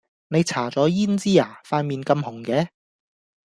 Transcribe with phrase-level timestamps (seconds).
[0.29, 1.61] 你搽左胭脂呀？
[1.63, 2.69] 塊臉咁紅嘅